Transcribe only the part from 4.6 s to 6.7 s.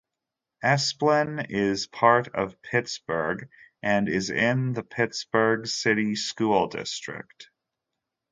the Pittsburgh City School